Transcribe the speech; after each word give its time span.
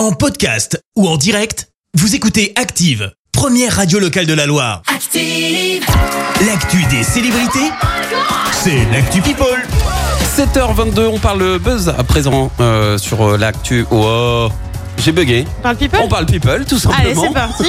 En 0.00 0.12
podcast 0.12 0.82
ou 0.96 1.06
en 1.06 1.18
direct, 1.18 1.68
vous 1.92 2.14
écoutez 2.14 2.54
Active, 2.56 3.12
première 3.32 3.76
radio 3.76 3.98
locale 3.98 4.24
de 4.24 4.32
la 4.32 4.46
Loire. 4.46 4.80
Active. 4.86 5.84
L'actu 6.46 6.82
des 6.86 7.02
célébrités, 7.02 7.70
c'est 8.50 8.82
l'actu 8.92 9.20
People. 9.20 9.62
7h22, 10.38 11.00
on 11.08 11.18
parle 11.18 11.58
buzz 11.58 11.90
à 11.90 12.02
présent 12.02 12.50
euh, 12.60 12.96
sur 12.96 13.32
euh, 13.32 13.36
l'actu. 13.36 13.84
Oh, 13.90 14.48
j'ai 15.00 15.12
bugué. 15.12 15.46
On 15.58 15.62
parle 15.62 15.76
people 15.76 16.00
On 16.04 16.08
parle 16.08 16.26
people, 16.26 16.64
tout 16.66 16.76
Allez, 16.98 17.14
simplement. 17.14 17.22
c'est 17.22 17.32
parti. 17.34 17.64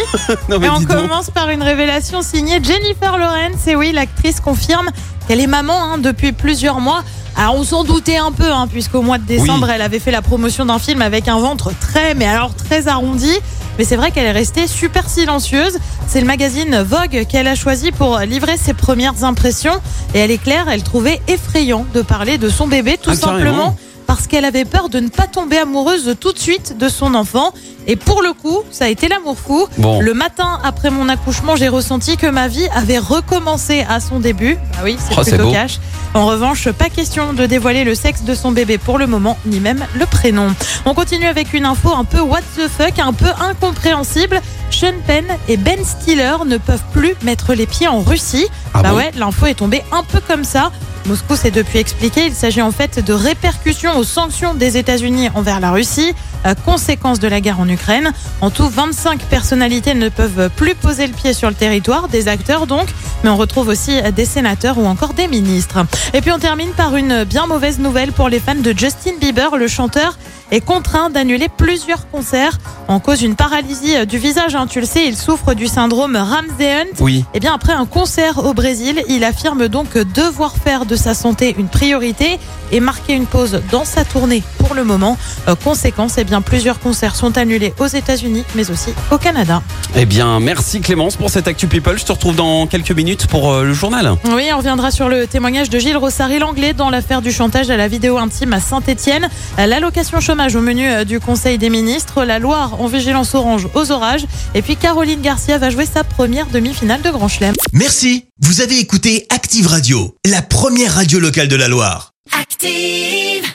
non, 0.50 0.60
mais 0.60 0.68
Et 0.68 0.70
on 0.70 0.80
donc. 0.80 0.88
commence 0.88 1.30
par 1.30 1.50
une 1.50 1.64
révélation 1.64 2.22
signée 2.22 2.60
Jennifer 2.64 3.18
Lawrence. 3.18 3.68
Et 3.68 3.76
oui, 3.76 3.92
l'actrice 3.92 4.40
confirme 4.40 4.90
qu'elle 5.28 5.40
est 5.40 5.48
maman 5.48 5.74
hein, 5.94 5.98
depuis 5.98 6.32
plusieurs 6.32 6.80
mois. 6.80 7.04
Alors 7.38 7.56
on 7.56 7.64
s'en 7.64 7.84
doutait 7.86 8.18
un 8.18 8.32
peu, 8.34 8.52
hein, 8.52 8.68
puisqu'au 8.70 9.02
mois 9.02 9.18
de 9.18 9.24
décembre, 9.24 9.68
Oui. 9.68 9.72
elle 9.74 9.82
avait 9.82 10.00
fait 10.00 10.12
la 10.12 10.22
promotion 10.22 10.66
d'un 10.66 10.80
film 10.80 11.02
avec 11.02 11.28
un 11.30 11.40
ventre 11.40 11.72
très, 11.80 12.14
mais 12.14 12.26
alors 12.28 12.54
très 12.54 12.88
arrondi. 12.90 13.32
Mais 13.80 13.86
c'est 13.86 13.96
vrai 13.96 14.12
qu'elle 14.12 14.26
est 14.26 14.32
restée 14.32 14.68
super 14.68 15.10
silencieuse. 15.10 15.80
C'est 16.08 16.20
le 16.20 16.28
magazine 16.28 16.82
Vogue 16.82 17.26
qu'elle 17.30 17.48
a 17.48 17.56
choisi 17.56 17.94
pour 17.94 18.20
livrer 18.20 18.58
ses 18.58 18.74
premières 18.74 19.24
impressions. 19.24 19.80
Et 20.14 20.20
elle 20.20 20.30
est 20.30 20.38
claire, 20.44 20.66
elle 20.70 20.84
trouvait 20.84 21.22
effrayant 21.30 21.86
de 21.94 22.02
parler 22.02 22.38
de 22.38 22.50
son 22.50 22.68
bébé, 22.68 22.98
tout 23.02 23.12
Ah, 23.14 23.16
carrément. 23.18 23.78
Parce 24.14 24.28
qu'elle 24.28 24.44
avait 24.44 24.66
peur 24.66 24.90
de 24.90 25.00
ne 25.00 25.08
pas 25.08 25.26
tomber 25.26 25.58
amoureuse 25.58 26.18
tout 26.20 26.34
de 26.34 26.38
suite 26.38 26.78
de 26.78 26.90
son 26.90 27.16
enfant. 27.16 27.54
Et 27.88 27.96
pour 27.96 28.22
le 28.22 28.34
coup, 28.34 28.58
ça 28.70 28.84
a 28.84 28.88
été 28.90 29.08
l'amour 29.08 29.38
fou. 29.40 29.68
Bon. 29.78 30.02
Le 30.02 30.14
matin 30.14 30.60
après 30.66 30.90
mon 30.90 31.08
accouchement, 31.08 31.56
j'ai 31.56 31.70
ressenti 31.70 32.18
que 32.18 32.28
ma 32.28 32.50
vie 32.50 32.68
avait 32.76 32.98
recommencé 32.98 33.86
à 33.90 34.02
son 34.02 34.20
début. 34.20 34.56
Bah 34.74 34.80
oui, 34.84 34.98
c'est 35.00 35.18
Oh, 35.18 35.24
plutôt 35.24 35.50
cash. 35.54 35.80
En 36.14 36.26
revanche, 36.26 36.70
pas 36.72 36.90
question 36.90 37.32
de 37.32 37.46
dévoiler 37.46 37.86
le 37.86 37.96
sexe 37.96 38.24
de 38.24 38.36
son 38.36 38.52
bébé 38.52 38.78
pour 38.78 38.98
le 38.98 39.08
moment, 39.08 39.38
ni 39.46 39.62
même 39.62 39.86
le 39.96 40.06
prénom. 40.06 40.48
On 40.86 40.94
continue 40.94 41.28
avec 41.28 41.54
une 41.54 41.66
info 41.66 41.94
un 41.96 42.04
peu 42.04 42.20
what 42.20 42.42
the 42.58 42.68
fuck, 42.68 43.00
un 43.00 43.14
peu 43.14 43.30
incompréhensible. 43.40 44.42
Sean 44.82 45.00
Penn 45.06 45.26
et 45.48 45.58
Ben 45.58 45.86
Stiller 45.86 46.38
ne 46.44 46.58
peuvent 46.58 46.82
plus 46.92 47.14
mettre 47.22 47.54
les 47.54 47.68
pieds 47.68 47.88
en 47.88 48.00
Russie. 48.00 48.48
Ah 48.74 48.82
bah 48.82 48.90
bon 48.90 48.96
ouais, 48.96 49.12
l'info 49.16 49.46
est 49.46 49.54
tombée 49.54 49.84
un 49.92 50.02
peu 50.02 50.20
comme 50.20 50.44
ça. 50.44 50.72
Moscou 51.06 51.36
s'est 51.36 51.52
depuis 51.52 51.78
expliqué. 51.78 52.26
Il 52.26 52.34
s'agit 52.34 52.64
en 52.64 52.72
fait 52.72 52.98
de 52.98 53.14
répercussions 53.14 53.96
aux 53.96 54.04
sanctions 54.04 54.56
des 54.56 54.78
États-Unis 54.78 55.30
envers 55.36 55.60
la 55.60 55.70
Russie, 55.70 56.16
à 56.44 56.56
conséquence 56.56 57.20
de 57.20 57.28
la 57.28 57.42
guerre 57.42 57.60
en 57.60 57.70
Ukraine. 57.70 58.12
En 58.42 58.50
tout, 58.50 58.68
25 58.68 59.22
personnalités 59.26 59.94
ne 59.94 60.10
peuvent 60.10 60.50
plus 60.56 60.74
poser 60.74 61.06
le 61.06 61.14
pied 61.14 61.34
sur 61.34 61.50
le 61.50 61.56
territoire, 61.56 62.08
des 62.08 62.28
acteurs 62.28 62.66
donc, 62.66 62.88
mais 63.24 63.30
on 63.30 63.38
retrouve 63.38 63.68
aussi 63.68 64.02
des 64.16 64.26
sénateurs 64.26 64.80
ou 64.80 64.88
encore 64.88 65.14
des 65.14 65.28
ministres. 65.28 65.86
Et 66.16 66.22
puis 66.22 66.32
on 66.32 66.40
termine 66.40 66.72
par 66.72 66.96
une 66.96 67.24
bien 67.24 67.46
mauvaise 67.46 67.78
nouvelle 67.78 68.14
pour 68.14 68.30
les 68.30 68.40
fans 68.40 68.56
de 68.56 68.74
Justin 68.76 69.14
Bieber, 69.20 69.58
le 69.58 69.68
chanteur 69.68 70.18
est 70.52 70.62
contraint 70.62 71.10
d'annuler 71.10 71.48
plusieurs 71.50 72.10
concerts 72.10 72.58
en 72.92 73.00
cause 73.00 73.20
d'une 73.20 73.36
paralysie 73.36 74.06
du 74.06 74.18
visage. 74.18 74.56
hein. 74.56 74.68
Tu 74.70 74.82
le 74.82 74.86
sais, 74.86 75.08
il 75.08 75.16
souffre 75.16 75.54
du 75.54 75.68
syndrome 75.68 76.16
Ramsey-Hunt. 76.18 77.00
Oui. 77.00 77.24
Eh 77.34 77.40
bien, 77.40 77.54
après 77.54 77.74
un 77.74 77.86
concert 77.86 78.46
au 78.46 78.54
Brésil, 78.54 79.02
il 79.08 79.24
affirme 79.24 79.68
donc 79.70 79.98
devoir 79.98 80.56
faire 80.58 80.86
de 80.86 80.96
sa 80.98 81.14
santé 81.14 81.56
une 81.58 81.68
priorité 81.70 82.38
et 82.74 82.80
marquer 82.80 83.14
une 83.14 83.26
pause 83.26 83.62
dans 83.72 83.86
sa 83.86 84.04
tournée 84.06 84.44
pour 84.58 84.76
le 84.76 84.84
moment. 84.84 85.18
Euh, 85.48 85.56
conséquence, 85.56 86.14
eh 86.18 86.24
bien, 86.24 86.42
plusieurs 86.42 86.80
concerts 86.80 87.16
sont 87.16 87.38
annulés 87.38 87.74
aux 87.80 87.88
États-Unis, 87.88 88.44
mais 88.56 88.70
aussi 88.70 88.92
au 89.12 89.18
Canada. 89.18 89.62
Eh 89.96 90.06
bien, 90.06 90.40
merci 90.40 90.82
Clémence 90.82 91.16
pour 91.16 91.30
cette 91.30 91.48
actu 91.48 91.68
people. 91.68 91.98
Je 91.98 92.06
te 92.06 92.12
retrouve 92.12 92.36
dans 92.36 92.68
quelques 92.68 92.92
minutes 92.92 93.28
pour 93.28 93.52
euh, 93.52 93.64
le 93.64 93.74
journal. 93.74 94.16
Oui, 94.34 94.50
on 94.54 94.58
reviendra 94.58 94.92
sur 94.92 95.08
le 95.10 95.28
témoignage 95.28 95.70
de 95.70 95.80
Gilles 95.80 95.98
Rossary-Langlais 95.98 96.74
dans 96.74 96.90
l'affaire 96.90 97.22
du 97.22 97.32
chantage 97.32 97.70
à 97.70 97.78
la 97.78 97.88
vidéo 97.88 98.18
intime 98.18 98.54
à 98.54 98.60
Saint-Etienne. 98.60 99.28
L'allocation 99.58 100.20
chômage 100.20 100.56
au 100.56 100.62
menu 100.62 100.90
euh, 100.90 101.04
du 101.06 101.20
Conseil 101.22 101.58
des 101.58 101.70
ministres, 101.70 102.24
la 102.24 102.40
Loire 102.40 102.81
en 102.82 102.88
vigilance 102.88 103.36
orange 103.36 103.68
aux 103.74 103.92
orages. 103.92 104.26
Et 104.56 104.62
puis 104.62 104.76
Caroline 104.76 105.22
Garcia 105.22 105.58
va 105.58 105.70
jouer 105.70 105.86
sa 105.86 106.04
première 106.04 106.48
demi-finale 106.48 107.02
de 107.02 107.10
Grand 107.10 107.28
Chelem. 107.28 107.56
Merci, 107.74 108.26
vous 108.42 108.62
avez 108.62 108.80
écouté 108.80 109.26
Active 109.30 109.68
Radio, 109.68 110.16
la 110.26 110.42
première 110.42 110.96
radio 110.96 111.20
locale 111.20 111.48
de 111.48 111.56
la 111.56 111.68
Loire. 111.68 112.14
Active. 112.40 113.52